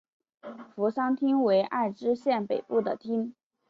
[0.73, 3.35] 扶桑町为爱知县北部的町。